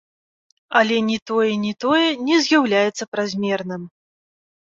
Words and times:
Але 0.79 0.95
ні 1.09 1.17
тое, 1.29 1.49
ні 1.65 1.73
тое 1.85 2.07
не 2.29 2.39
з'яўляецца 2.45 3.03
празмерным. 3.13 3.83